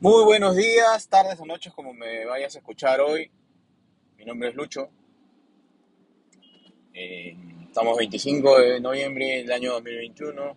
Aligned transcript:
Muy 0.00 0.22
buenos 0.22 0.54
días, 0.54 1.08
tardes 1.08 1.40
o 1.40 1.44
noches, 1.44 1.72
como 1.74 1.92
me 1.92 2.24
vayas 2.24 2.54
a 2.54 2.60
escuchar 2.60 3.00
hoy. 3.00 3.28
Mi 4.16 4.24
nombre 4.24 4.50
es 4.50 4.54
Lucho. 4.54 4.90
Eh, 6.94 7.36
estamos 7.66 7.98
25 7.98 8.60
de 8.60 8.80
noviembre 8.80 9.38
del 9.38 9.50
año 9.50 9.72
2021. 9.72 10.56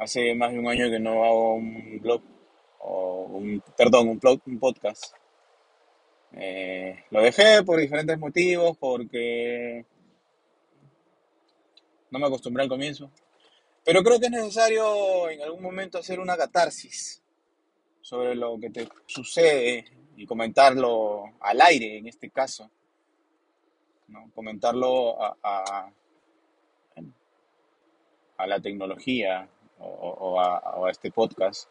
Hace 0.00 0.34
más 0.34 0.52
de 0.52 0.58
un 0.58 0.68
año 0.68 0.90
que 0.90 1.00
no 1.00 1.24
hago 1.24 1.54
un 1.54 1.98
blog, 2.02 2.20
o 2.80 3.22
un, 3.22 3.62
perdón, 3.74 4.08
un, 4.08 4.58
podcast. 4.58 5.14
Eh, 6.32 7.02
lo 7.08 7.22
dejé 7.22 7.62
por 7.62 7.80
diferentes 7.80 8.18
motivos, 8.18 8.76
porque 8.76 9.86
no 12.10 12.18
me 12.18 12.26
acostumbré 12.26 12.64
al 12.64 12.68
comienzo. 12.68 13.10
Pero 13.82 14.02
creo 14.02 14.20
que 14.20 14.26
es 14.26 14.32
necesario 14.32 15.30
en 15.30 15.40
algún 15.40 15.62
momento 15.62 15.96
hacer 15.96 16.20
una 16.20 16.36
catarsis 16.36 17.19
sobre 18.00 18.34
lo 18.34 18.58
que 18.58 18.70
te 18.70 18.88
sucede 19.06 19.84
y 20.16 20.26
comentarlo 20.26 21.24
al 21.40 21.60
aire 21.60 21.98
en 21.98 22.08
este 22.08 22.30
caso, 22.30 22.70
¿no? 24.08 24.30
comentarlo 24.34 25.22
a, 25.22 25.36
a, 25.42 25.92
a 28.36 28.46
la 28.46 28.60
tecnología 28.60 29.48
o, 29.78 29.86
o, 29.86 30.40
a, 30.40 30.86
a, 30.86 30.90
este 30.90 31.10
podcast. 31.10 31.68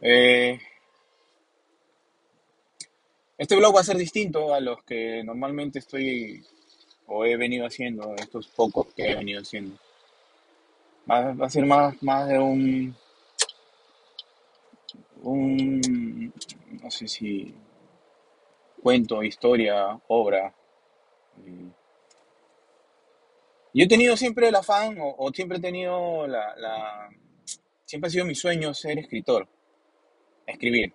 Eh, 0.00 0.58
este 3.38 3.56
blog 3.56 3.76
va 3.76 3.80
a 3.80 3.84
ser 3.84 3.96
distinto 3.96 4.54
a 4.54 4.60
los 4.60 4.82
que 4.84 5.22
normalmente 5.24 5.78
estoy 5.78 6.44
o 7.06 7.24
he 7.24 7.36
venido 7.36 7.66
haciendo, 7.66 8.14
estos 8.16 8.48
pocos 8.48 8.92
que 8.94 9.10
he 9.10 9.14
venido 9.14 9.40
haciendo. 9.40 9.78
Va, 11.10 11.32
va 11.32 11.46
a 11.46 11.50
ser 11.50 11.64
más, 11.64 12.02
más 12.02 12.28
de 12.28 12.38
un 12.38 12.96
un, 15.22 16.32
no 16.82 16.90
sé 16.90 17.08
si 17.08 17.54
cuento, 18.82 19.22
historia, 19.22 20.00
obra. 20.08 20.54
Yo 23.74 23.84
he 23.84 23.88
tenido 23.88 24.16
siempre 24.16 24.48
el 24.48 24.54
afán, 24.54 24.96
o, 25.00 25.30
siempre 25.34 25.58
he 25.58 25.60
tenido 25.60 26.26
la, 26.26 26.54
la, 26.56 27.08
siempre 27.84 28.08
ha 28.08 28.10
sido 28.10 28.24
mi 28.24 28.34
sueño 28.34 28.72
ser 28.74 28.98
escritor, 28.98 29.48
escribir. 30.46 30.92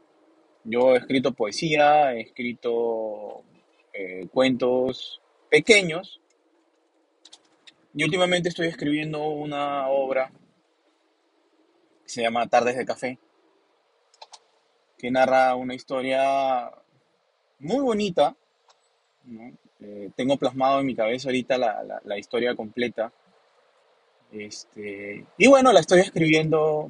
Yo 0.64 0.94
he 0.94 0.98
escrito 1.00 1.34
poesía, 1.34 2.14
he 2.14 2.22
escrito 2.22 3.44
eh, 3.94 4.28
cuentos 4.32 5.22
pequeños, 5.50 6.22
y 7.94 8.04
últimamente 8.04 8.50
estoy 8.50 8.68
escribiendo 8.68 9.28
una 9.28 9.90
obra 9.90 10.32
que 12.04 12.10
se 12.10 12.22
llama 12.22 12.48
Tardes 12.48 12.78
de 12.78 12.86
Café 12.86 13.20
que 15.02 15.10
narra 15.10 15.56
una 15.56 15.74
historia 15.74 16.70
muy 17.58 17.80
bonita. 17.80 18.36
Eh, 19.82 20.12
tengo 20.16 20.38
plasmado 20.38 20.80
en 20.80 20.86
mi 20.86 20.96
cabeza 20.96 21.30
ahorita 21.30 21.58
la, 21.58 21.82
la, 21.82 22.00
la, 22.06 22.20
historia 22.20 22.56
completa. 22.56 23.12
Este, 24.32 25.26
y 25.40 25.48
bueno, 25.48 25.74
la 25.74 25.80
estoy 25.80 26.02
escribiendo 26.02 26.88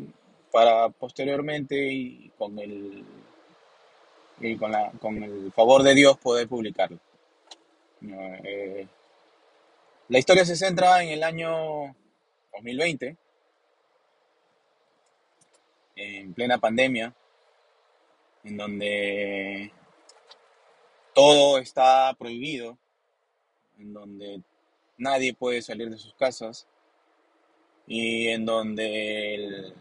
para 0.51 0.89
posteriormente 0.89 1.87
y 1.89 2.29
con 2.37 2.59
el, 2.59 3.05
y 4.41 4.57
con, 4.57 4.73
la, 4.73 4.91
con 4.99 5.23
el 5.23 5.53
favor 5.53 5.81
de 5.81 5.95
Dios 5.95 6.17
poder 6.17 6.49
publicarlo. 6.49 6.99
Eh, 8.43 8.85
la 10.09 10.19
historia 10.19 10.43
se 10.43 10.57
centra 10.57 11.01
en 11.01 11.11
el 11.11 11.23
año 11.23 11.95
2020, 12.51 13.15
en 15.95 16.33
plena 16.33 16.57
pandemia, 16.57 17.15
en 18.43 18.57
donde 18.57 19.71
todo 21.13 21.59
está 21.59 22.13
prohibido, 22.17 22.77
en 23.77 23.93
donde 23.93 24.41
nadie 24.97 25.33
puede 25.33 25.61
salir 25.61 25.89
de 25.89 25.97
sus 25.97 26.13
casas 26.13 26.67
y 27.87 28.27
en 28.27 28.45
donde 28.45 29.73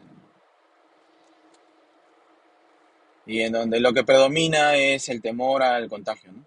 y 3.27 3.43
en 3.43 3.53
donde 3.53 3.79
lo 3.81 3.93
que 3.93 4.03
predomina 4.03 4.75
es 4.77 5.09
el 5.09 5.23
temor 5.23 5.63
al 5.63 5.89
contagio, 5.89 6.33
¿no? 6.33 6.45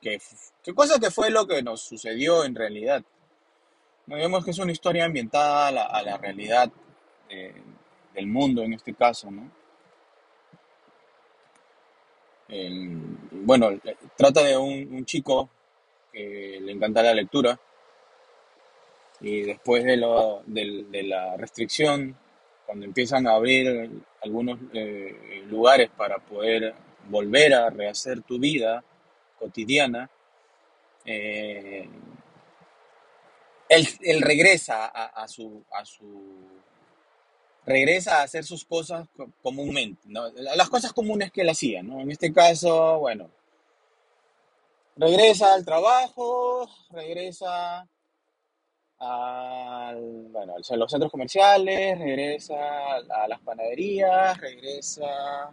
Que, 0.00 0.20
qué 0.62 0.72
cosa 0.72 1.00
que 1.00 1.10
fue 1.10 1.30
lo 1.30 1.46
que 1.48 1.60
nos 1.62 1.80
sucedió 1.82 2.44
en 2.44 2.54
realidad. 2.54 3.02
No 4.06 4.16
vemos 4.16 4.44
que 4.44 4.52
es 4.52 4.58
una 4.58 4.70
historia 4.70 5.06
ambientada 5.06 5.68
a 5.68 6.02
la, 6.02 6.16
realidad 6.18 6.70
de, 7.28 7.52
del 8.14 8.26
mundo 8.28 8.62
en 8.62 8.74
este 8.74 8.94
caso, 8.94 9.30
¿no? 9.30 9.50
Bueno, 13.30 13.70
trata 14.16 14.42
de 14.42 14.56
un, 14.56 15.04
chico 15.04 15.50
que 16.12 16.58
le 16.62 16.72
encanta 16.72 17.02
la 17.02 17.14
lectura 17.14 17.58
y 19.20 19.42
después 19.42 19.84
de, 19.84 19.96
lo, 19.96 20.42
de, 20.46 20.86
de 20.88 21.02
la 21.02 21.36
restricción, 21.36 22.16
cuando 22.64 22.84
empiezan 22.84 23.26
a 23.26 23.32
abrir 23.32 23.90
algunos 24.22 24.58
eh, 24.74 25.42
lugares 25.46 25.90
para 25.96 26.18
poder 26.18 26.74
volver 27.08 27.54
a 27.54 27.70
rehacer 27.70 28.22
tu 28.22 28.38
vida 28.38 28.84
cotidiana, 29.38 30.10
eh, 31.04 31.88
él, 33.68 34.20
regresa 34.20 34.86
a, 34.86 35.26
su, 35.28 35.64
a 35.72 35.84
su 35.84 36.22
regresa 37.68 38.18
a 38.20 38.22
hacer 38.22 38.44
sus 38.44 38.64
cosas 38.64 39.06
comúnmente, 39.42 40.00
las 40.08 40.68
cosas 40.70 40.92
comunes 40.92 41.30
que 41.30 41.42
él 41.42 41.50
hacía, 41.50 41.82
¿no? 41.82 42.00
En 42.00 42.10
este 42.10 42.32
caso, 42.32 42.98
bueno, 42.98 43.30
regresa 44.96 45.52
al 45.54 45.64
trabajo, 45.64 46.68
regresa 46.90 47.86
al, 48.98 50.28
bueno, 50.30 50.54
a 50.54 50.76
los 50.76 50.90
centros 50.90 51.12
comerciales, 51.12 51.98
regresa 51.98 52.96
a 52.96 53.28
las 53.28 53.40
panaderías, 53.40 54.38
regresa 54.38 55.52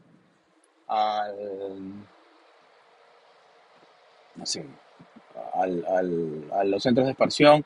al, 0.87 2.05
no 4.35 4.43
al, 5.53 5.85
al, 5.85 6.51
a 6.53 6.63
los 6.63 6.81
centros 6.81 7.05
de 7.05 7.11
expansión. 7.11 7.65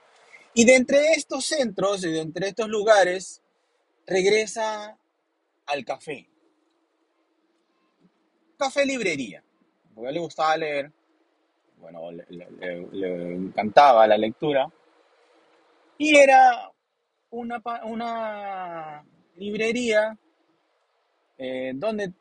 Y 0.56 0.66
de 0.66 0.76
entre 0.76 1.12
estos 1.14 1.46
centros 1.46 2.04
y 2.04 2.12
de 2.12 2.22
entre 2.22 2.48
estos 2.48 2.68
lugares, 2.68 3.42
regresa 4.10 4.98
al 5.68 5.86
café. 5.86 6.28
Café 8.58 8.86
librería, 8.86 9.42
porque 9.96 10.12
le 10.12 10.20
gustaba 10.20 10.58
leer, 10.58 10.92
bueno, 11.78 12.12
le 12.12 13.36
encantaba 13.36 14.06
la 14.06 14.18
lectura, 14.18 14.70
y 15.98 16.18
era 16.18 16.72
una, 17.30 17.62
una 17.84 19.06
librería 19.36 20.18
eh, 21.38 21.74
donde, 21.76 22.14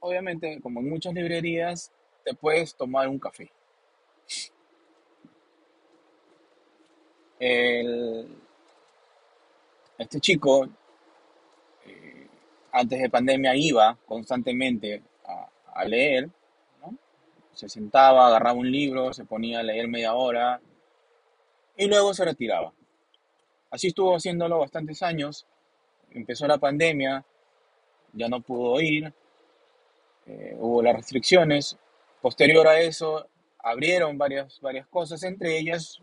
obviamente, 0.00 0.60
como 0.60 0.80
en 0.80 0.88
muchas 0.88 1.12
librerías, 1.14 1.92
te 2.24 2.34
puedes 2.34 2.74
tomar 2.74 3.08
un 3.08 3.18
café. 3.18 3.50
El, 7.38 8.28
este 9.98 10.20
chico 10.20 10.68
antes 12.76 13.00
de 13.00 13.08
pandemia 13.08 13.56
iba 13.56 13.96
constantemente 14.06 15.02
a, 15.24 15.48
a 15.80 15.84
leer, 15.84 16.28
¿no? 16.82 16.94
Se 17.52 17.68
sentaba, 17.68 18.26
agarraba 18.26 18.58
un 18.58 18.70
libro, 18.70 19.12
se 19.14 19.24
ponía 19.24 19.60
a 19.60 19.62
leer 19.62 19.88
media 19.88 20.14
hora 20.14 20.60
y 21.76 21.86
luego 21.86 22.12
se 22.12 22.24
retiraba. 22.24 22.72
Así 23.70 23.88
estuvo 23.88 24.14
haciéndolo 24.14 24.58
bastantes 24.58 25.02
años. 25.02 25.46
Empezó 26.10 26.46
la 26.46 26.58
pandemia, 26.58 27.24
ya 28.12 28.28
no 28.28 28.40
pudo 28.40 28.80
ir, 28.80 29.12
eh, 30.26 30.56
hubo 30.58 30.82
las 30.82 30.96
restricciones. 30.96 31.78
Posterior 32.20 32.66
a 32.68 32.80
eso, 32.80 33.26
abrieron 33.58 34.18
varias, 34.18 34.60
varias 34.60 34.86
cosas, 34.88 35.22
entre 35.22 35.58
ellas 35.58 36.00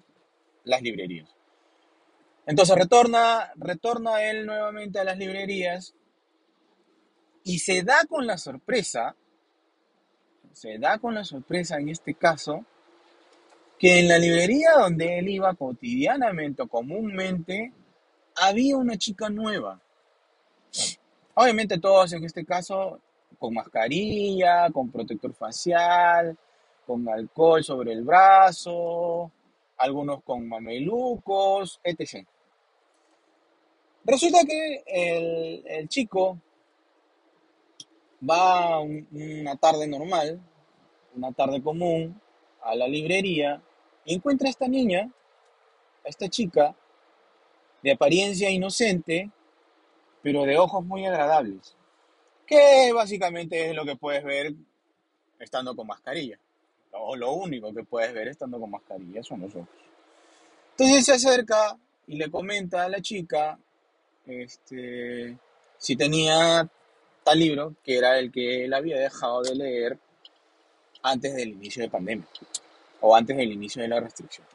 las 0.63 0.81
librerías. 0.81 1.29
Entonces 2.45 2.75
retorna, 2.75 3.51
retorna 3.55 4.23
él 4.23 4.45
nuevamente 4.45 4.99
a 4.99 5.03
las 5.03 5.17
librerías 5.17 5.95
y 7.43 7.59
se 7.59 7.83
da 7.83 8.05
con 8.07 8.25
la 8.25 8.37
sorpresa, 8.37 9.15
se 10.53 10.77
da 10.77 10.97
con 10.99 11.15
la 11.15 11.23
sorpresa 11.23 11.77
en 11.77 11.89
este 11.89 12.13
caso, 12.13 12.65
que 13.77 13.99
en 13.99 14.07
la 14.07 14.17
librería 14.17 14.73
donde 14.79 15.19
él 15.19 15.29
iba 15.29 15.53
cotidianamente 15.55 16.61
o 16.61 16.67
comúnmente, 16.67 17.73
había 18.35 18.77
una 18.77 18.97
chica 18.97 19.29
nueva. 19.29 19.81
Obviamente 21.35 21.79
todos 21.79 22.13
en 22.13 22.23
este 22.23 22.45
caso 22.45 22.99
con 23.37 23.53
mascarilla, 23.53 24.69
con 24.71 24.89
protector 24.89 25.33
facial, 25.33 26.37
con 26.85 27.07
alcohol 27.09 27.63
sobre 27.63 27.91
el 27.91 28.03
brazo, 28.03 29.31
algunos 29.77 30.23
con 30.23 30.47
mamelucos, 30.47 31.79
etc. 31.83 32.25
Resulta 34.05 34.39
que 34.45 34.83
el, 34.85 35.63
el 35.65 35.89
chico 35.89 36.37
va 38.29 38.79
un- 38.79 39.07
una 39.11 39.55
tarde 39.55 39.87
normal, 39.87 40.39
una 41.15 41.31
tarde 41.31 41.61
común, 41.61 42.19
a 42.61 42.75
la 42.75 42.87
librería 42.87 43.61
y 44.05 44.15
encuentra 44.15 44.47
a 44.47 44.51
esta 44.51 44.67
niña, 44.67 45.11
a 46.05 46.09
esta 46.09 46.27
chica, 46.29 46.75
de 47.81 47.91
apariencia 47.91 48.49
inocente, 48.49 49.29
pero 50.21 50.43
de 50.43 50.57
ojos 50.57 50.85
muy 50.85 51.05
agradables, 51.05 51.75
que 52.45 52.91
básicamente 52.93 53.69
es 53.69 53.75
lo 53.75 53.83
que 53.85 53.97
puedes 53.97 54.23
ver 54.23 54.53
estando 55.39 55.75
con 55.75 55.87
mascarilla, 55.87 56.39
o 56.91 57.15
lo 57.15 57.33
único 57.33 57.73
que 57.73 57.83
puedes 57.83 58.13
ver 58.13 58.29
estando 58.29 58.59
con 58.59 58.71
mascarilla 58.71 59.21
son 59.23 59.41
los 59.41 59.53
ojos. 59.55 59.67
Entonces 60.71 61.05
se 61.05 61.13
acerca 61.13 61.77
y 62.07 62.15
le 62.15 62.31
comenta 62.31 62.85
a 62.85 62.89
la 62.89 63.01
chica 63.01 63.59
este, 64.25 65.37
si 65.77 65.95
tenía 65.97 66.69
tal 67.23 67.39
libro, 67.39 67.75
que 67.83 67.97
era 67.97 68.19
el 68.19 68.31
que 68.31 68.65
él 68.65 68.73
había 68.73 68.97
dejado 68.99 69.41
de 69.43 69.55
leer 69.55 69.97
antes 71.01 71.35
del 71.35 71.49
inicio 71.49 71.83
de 71.83 71.89
pandemia 71.89 72.27
o 73.01 73.15
antes 73.15 73.35
del 73.35 73.51
inicio 73.51 73.81
de 73.81 73.87
la 73.89 73.99
restricción. 73.99 74.47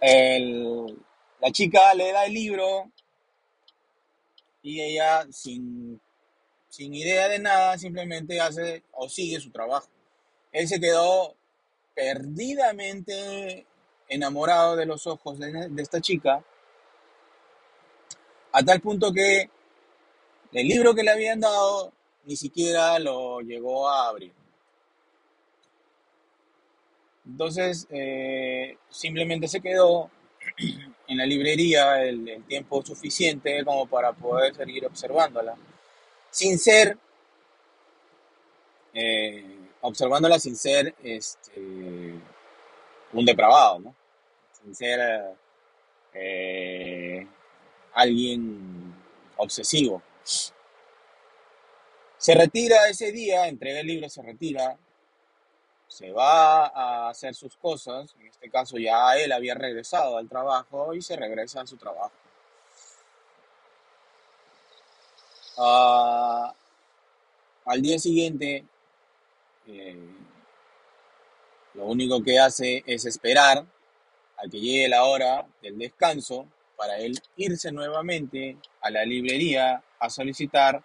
El- 0.00 0.98
la 1.40 1.50
chica 1.50 1.94
le 1.94 2.12
da 2.12 2.26
el 2.26 2.32
libro 2.34 2.90
y 4.62 4.80
ella, 4.80 5.26
sin, 5.30 6.00
sin 6.68 6.94
idea 6.94 7.28
de 7.28 7.38
nada, 7.38 7.78
simplemente 7.78 8.40
hace 8.40 8.82
o 8.92 9.08
sigue 9.08 9.40
su 9.40 9.50
trabajo. 9.50 9.88
Él 10.52 10.66
se 10.68 10.80
quedó 10.80 11.34
perdidamente 11.94 13.66
enamorado 14.08 14.76
de 14.76 14.86
los 14.86 15.06
ojos 15.06 15.38
de, 15.38 15.68
de 15.68 15.82
esta 15.82 16.00
chica, 16.00 16.44
a 18.52 18.62
tal 18.62 18.80
punto 18.80 19.12
que 19.12 19.50
el 20.52 20.68
libro 20.68 20.94
que 20.94 21.02
le 21.02 21.10
habían 21.10 21.40
dado 21.40 21.92
ni 22.24 22.36
siquiera 22.36 22.98
lo 22.98 23.40
llegó 23.40 23.88
a 23.88 24.08
abrir. 24.08 24.32
Entonces, 27.26 27.86
eh, 27.90 28.78
simplemente 28.88 29.48
se 29.48 29.60
quedó 29.60 30.10
en 31.08 31.18
la 31.18 31.26
librería 31.26 32.02
el, 32.04 32.44
tiempo 32.46 32.84
suficiente 32.84 33.64
como 33.64 33.86
para 33.86 34.12
poder 34.12 34.54
seguir 34.54 34.86
observándola, 34.86 35.56
sin 36.30 36.58
ser, 36.58 36.96
eh, 38.94 39.58
observándola 39.80 40.38
sin 40.38 40.56
ser 40.56 40.94
este, 41.02 41.60
un 43.12 43.24
depravado, 43.24 43.80
¿no? 43.80 43.94
Sin 44.52 44.74
ser 44.74 45.36
eh, 46.14 47.26
alguien 47.92 48.94
obsesivo. 49.36 50.02
Se 52.18 52.34
retira 52.34 52.88
ese 52.88 53.12
día, 53.12 53.46
entrega 53.46 53.80
el 53.80 53.86
libro, 53.86 54.08
se 54.08 54.22
retira, 54.22 54.76
se 55.86 56.10
va 56.10 56.66
a 56.66 57.08
hacer 57.10 57.34
sus 57.34 57.56
cosas, 57.56 58.14
en 58.18 58.26
este 58.26 58.50
caso 58.50 58.78
ya 58.78 59.16
él 59.16 59.30
había 59.32 59.54
regresado 59.54 60.16
al 60.16 60.28
trabajo 60.28 60.92
y 60.94 61.02
se 61.02 61.16
regresa 61.16 61.60
a 61.60 61.66
su 61.66 61.76
trabajo. 61.76 62.12
Ah, 65.58 66.52
al 67.64 67.82
día 67.82 67.98
siguiente, 67.98 68.64
eh, 69.66 69.96
lo 71.74 71.84
único 71.86 72.22
que 72.22 72.38
hace 72.38 72.82
es 72.86 73.04
esperar 73.06 73.64
a 74.36 74.42
que 74.50 74.60
llegue 74.60 74.88
la 74.88 75.04
hora 75.04 75.46
del 75.62 75.78
descanso 75.78 76.46
para 76.76 76.98
él 76.98 77.18
irse 77.36 77.72
nuevamente 77.72 78.56
a 78.80 78.90
la 78.90 79.04
librería 79.04 79.82
a 79.98 80.10
solicitar 80.10 80.82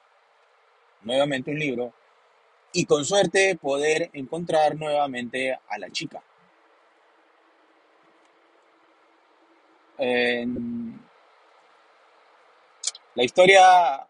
nuevamente 1.02 1.52
un 1.52 1.60
libro 1.60 1.94
y 2.74 2.86
con 2.86 3.04
suerte 3.06 3.58
poder 3.58 4.10
encontrar 4.14 4.76
nuevamente 4.76 5.54
a 5.54 5.78
la 5.78 5.90
chica. 5.92 6.24
La 13.14 13.24
historia 13.24 14.08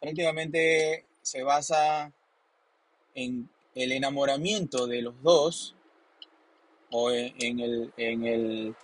prácticamente 0.00 1.04
se 1.20 1.42
basa 1.44 2.10
en 3.14 3.48
el 3.74 3.92
enamoramiento 3.92 4.86
de 4.86 5.02
los 5.02 5.22
dos 5.22 5.76
o 6.90 7.10
en 7.10 7.60
el, 7.60 7.92
en 7.96 8.24
el, 8.24 8.74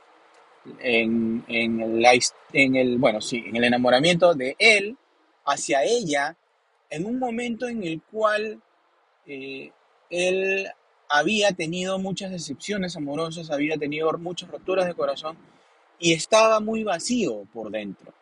en, 0.80 1.44
el, 1.48 2.98
bueno, 2.98 3.20
sí, 3.20 3.44
en 3.46 3.56
el 3.56 3.64
enamoramiento 3.64 4.34
de 4.34 4.56
él 4.58 4.96
hacia 5.44 5.82
ella 5.82 6.36
en 6.90 7.06
un 7.06 7.18
momento 7.18 7.68
en 7.68 7.82
el 7.84 8.02
cual 8.02 8.60
eh, 9.26 9.70
él 10.10 10.68
había 11.08 11.52
tenido 11.52 11.98
muchas 11.98 12.30
decepciones 12.30 12.96
amorosas, 12.96 13.50
había 13.50 13.76
tenido 13.76 14.10
muchas 14.18 14.50
roturas 14.50 14.86
de 14.86 14.94
corazón 14.94 15.36
y 15.98 16.12
estaba 16.12 16.60
muy 16.60 16.84
vacío 16.84 17.44
por 17.52 17.70
dentro. 17.70 18.12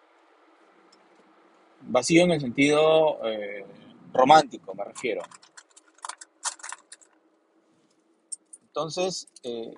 Vacío 1.83 2.25
en 2.25 2.33
el 2.33 2.41
sentido 2.41 3.21
eh, 3.25 3.65
romántico, 4.13 4.75
me 4.75 4.85
refiero. 4.85 5.23
Entonces, 8.63 9.29
eh, 9.43 9.73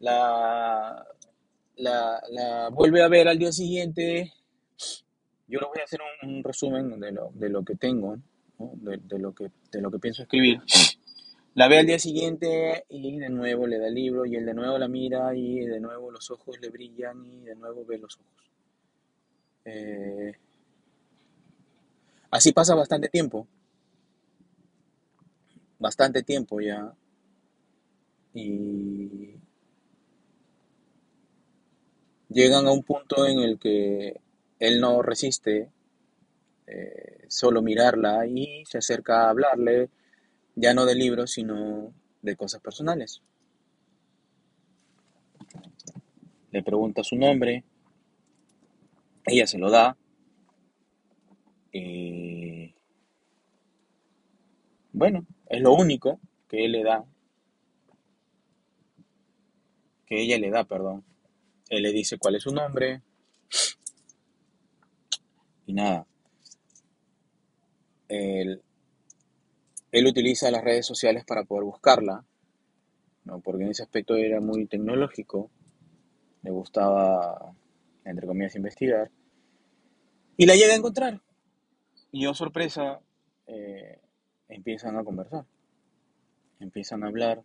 la, 0.00 1.06
la, 1.76 2.22
la 2.30 2.68
vuelve 2.70 3.02
a 3.02 3.08
ver 3.08 3.28
al 3.28 3.38
día 3.38 3.52
siguiente. 3.52 4.32
Yo 5.46 5.60
les 5.60 5.68
voy 5.68 5.80
a 5.80 5.84
hacer 5.84 6.00
un, 6.22 6.44
resumen 6.44 7.00
de 7.00 7.12
lo, 7.12 7.30
de 7.34 7.48
lo 7.48 7.64
que 7.64 7.74
tengo, 7.76 8.18
de, 8.58 8.98
de 8.98 9.18
lo 9.18 9.34
que, 9.34 9.50
de 9.72 9.80
lo 9.80 9.90
que 9.90 9.98
pienso 9.98 10.22
escribir. 10.22 10.60
La 11.54 11.66
ve 11.66 11.78
al 11.78 11.86
día 11.86 11.98
siguiente 11.98 12.84
y 12.88 13.18
de 13.18 13.30
nuevo 13.30 13.66
le 13.66 13.78
da 13.78 13.88
el 13.88 13.94
libro 13.94 14.24
y 14.24 14.36
él 14.36 14.46
de 14.46 14.54
nuevo 14.54 14.78
la 14.78 14.86
mira 14.86 15.34
y 15.34 15.60
de 15.66 15.80
nuevo 15.80 16.10
los 16.10 16.30
ojos 16.30 16.60
le 16.60 16.68
brillan 16.68 17.24
y 17.26 17.40
de 17.40 17.54
nuevo 17.56 17.84
ve 17.84 17.98
los 17.98 18.16
ojos. 18.16 18.50
Eh, 19.64 20.32
así 22.30 22.52
pasa 22.52 22.74
bastante 22.74 23.08
tiempo, 23.08 23.48
bastante 25.78 26.22
tiempo 26.22 26.60
ya 26.60 26.92
y 28.34 29.37
llegan 32.28 32.66
a 32.66 32.72
un 32.72 32.82
punto 32.82 33.26
en 33.26 33.38
el 33.40 33.58
que 33.58 34.20
él 34.58 34.80
no 34.80 35.02
resiste 35.02 35.70
eh, 36.66 37.24
solo 37.28 37.62
mirarla 37.62 38.26
y 38.26 38.64
se 38.66 38.78
acerca 38.78 39.26
a 39.26 39.30
hablarle 39.30 39.90
ya 40.54 40.74
no 40.74 40.84
de 40.84 40.94
libros 40.94 41.32
sino 41.32 41.92
de 42.22 42.36
cosas 42.36 42.60
personales. 42.60 43.22
Le 46.50 46.62
pregunta 46.62 47.04
su 47.04 47.16
nombre, 47.16 47.64
ella 49.26 49.46
se 49.46 49.58
lo 49.58 49.70
da 49.70 49.96
bueno, 54.98 55.24
es 55.48 55.60
lo 55.60 55.74
único 55.74 56.18
que 56.48 56.64
él 56.64 56.72
le 56.72 56.82
da, 56.82 57.04
que 60.06 60.20
ella 60.20 60.38
le 60.38 60.50
da, 60.50 60.64
perdón. 60.64 61.04
Él 61.68 61.82
le 61.82 61.92
dice 61.92 62.18
cuál 62.18 62.36
es 62.36 62.42
su 62.42 62.52
nombre 62.52 63.02
y 65.66 65.74
nada. 65.74 66.06
Él, 68.08 68.62
él 69.92 70.06
utiliza 70.06 70.50
las 70.50 70.64
redes 70.64 70.86
sociales 70.86 71.24
para 71.26 71.44
poder 71.44 71.64
buscarla, 71.64 72.24
¿no? 73.24 73.40
Porque 73.40 73.64
en 73.64 73.70
ese 73.70 73.82
aspecto 73.82 74.16
era 74.16 74.40
muy 74.40 74.66
tecnológico, 74.66 75.50
le 76.42 76.50
gustaba, 76.50 77.54
entre 78.04 78.26
comillas, 78.26 78.56
investigar, 78.56 79.10
y 80.38 80.46
la 80.46 80.54
llega 80.54 80.72
a 80.72 80.76
encontrar. 80.76 81.20
Y 82.12 82.22
yo, 82.22 82.32
sorpresa, 82.32 83.00
eh, 83.46 84.00
empiezan 84.48 84.96
a 84.96 85.04
conversar, 85.04 85.44
empiezan 86.60 87.04
a 87.04 87.08
hablar. 87.08 87.42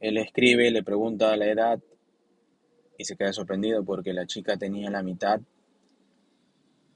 Él 0.00 0.16
escribe, 0.16 0.70
le 0.70 0.82
pregunta 0.82 1.36
la 1.36 1.46
edad 1.46 1.78
y 2.96 3.04
se 3.04 3.16
queda 3.16 3.32
sorprendido 3.32 3.84
porque 3.84 4.12
la 4.12 4.26
chica 4.26 4.56
tenía 4.56 4.90
la 4.90 5.02
mitad 5.02 5.40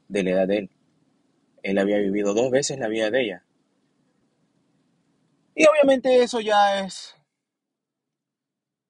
de 0.09 0.23
la 0.23 0.31
edad 0.31 0.49
de 0.49 0.59
él. 0.59 0.71
Él 1.63 1.79
había 1.79 1.99
vivido 1.99 2.35
dos 2.35 2.51
veces 2.51 2.79
la 2.79 2.89
vida 2.89 3.11
de 3.11 3.23
ella. 3.23 3.45
Y 5.55 5.67
obviamente 5.67 6.23
eso 6.23 6.41
ya 6.41 6.85
es 6.85 7.15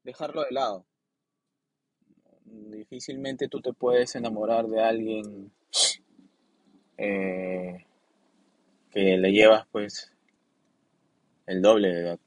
dejarlo 0.02 0.44
de 0.44 0.52
lado. 0.52 0.86
Difícilmente 2.44 3.48
tú 3.48 3.60
te 3.60 3.72
puedes 3.72 4.14
enamorar 4.14 4.66
de 4.66 4.80
alguien 4.80 5.52
eh, 6.96 7.84
que 8.90 9.16
le 9.16 9.32
llevas 9.32 9.66
pues 9.72 10.12
el 11.46 11.60
doble 11.60 11.88
de 11.88 12.00
edad. 12.00 12.18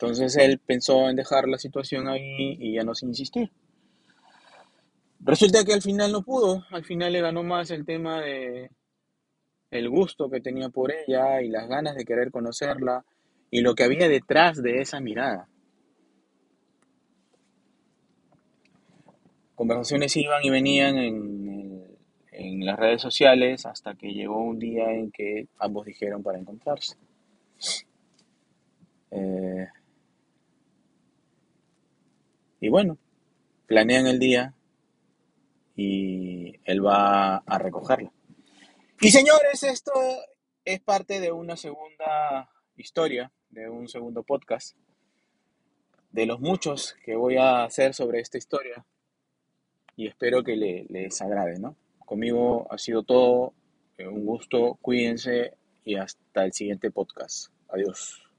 Entonces 0.00 0.34
él 0.38 0.58
pensó 0.58 1.10
en 1.10 1.16
dejar 1.16 1.46
la 1.46 1.58
situación 1.58 2.08
ahí 2.08 2.56
y 2.58 2.74
ya 2.74 2.82
no 2.82 2.94
se 2.94 3.04
insistir. 3.04 3.50
Resulta 5.20 5.62
que 5.62 5.74
al 5.74 5.82
final 5.82 6.10
no 6.10 6.22
pudo, 6.22 6.64
al 6.70 6.84
final 6.84 7.12
le 7.12 7.20
ganó 7.20 7.42
más 7.42 7.70
el 7.70 7.84
tema 7.84 8.22
de 8.22 8.70
el 9.70 9.90
gusto 9.90 10.30
que 10.30 10.40
tenía 10.40 10.70
por 10.70 10.90
ella 10.90 11.42
y 11.42 11.48
las 11.48 11.68
ganas 11.68 11.94
de 11.96 12.06
querer 12.06 12.30
conocerla 12.30 13.04
y 13.50 13.60
lo 13.60 13.74
que 13.74 13.84
había 13.84 14.08
detrás 14.08 14.62
de 14.62 14.80
esa 14.80 15.00
mirada. 15.00 15.48
Conversaciones 19.54 20.16
iban 20.16 20.42
y 20.42 20.48
venían 20.48 20.96
en, 20.96 21.84
en 22.32 22.64
las 22.64 22.78
redes 22.78 23.02
sociales 23.02 23.66
hasta 23.66 23.94
que 23.96 24.14
llegó 24.14 24.42
un 24.42 24.58
día 24.58 24.90
en 24.92 25.10
que 25.10 25.48
ambos 25.58 25.84
dijeron 25.84 26.22
para 26.22 26.38
encontrarse. 26.38 26.96
Eh, 29.10 29.66
y 32.59 32.59
bueno, 32.70 32.98
planean 33.66 34.06
el 34.06 34.18
día 34.18 34.54
y 35.76 36.54
él 36.64 36.84
va 36.84 37.36
a 37.36 37.58
recogerla. 37.58 38.12
Y 39.00 39.10
señores, 39.10 39.62
esto 39.62 39.92
es 40.64 40.80
parte 40.80 41.20
de 41.20 41.32
una 41.32 41.56
segunda 41.56 42.50
historia, 42.76 43.32
de 43.48 43.68
un 43.68 43.88
segundo 43.88 44.22
podcast, 44.22 44.76
de 46.10 46.26
los 46.26 46.40
muchos 46.40 46.96
que 47.04 47.16
voy 47.16 47.36
a 47.36 47.64
hacer 47.64 47.94
sobre 47.94 48.20
esta 48.20 48.38
historia 48.38 48.84
y 49.96 50.06
espero 50.06 50.42
que 50.42 50.56
les 50.56 51.20
agrade, 51.20 51.58
¿no? 51.58 51.76
Conmigo 52.06 52.66
ha 52.70 52.78
sido 52.78 53.02
todo, 53.02 53.52
eh, 53.98 54.06
un 54.06 54.24
gusto, 54.24 54.78
cuídense 54.80 55.54
y 55.84 55.96
hasta 55.96 56.44
el 56.44 56.52
siguiente 56.52 56.90
podcast. 56.90 57.52
Adiós. 57.68 58.29